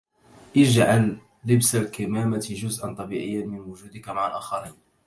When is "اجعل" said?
0.57-1.17